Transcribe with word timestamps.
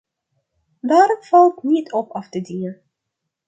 Daar 0.79 1.17
valt 1.21 1.63
niet 1.63 1.93
op 1.93 2.09
af 2.11 2.29
te 2.29 2.41
dingen. 2.41 2.81